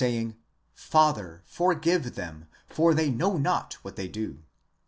[0.01, 0.35] saying:
[0.73, 4.39] Father, forgive them, for they know not what they do (v.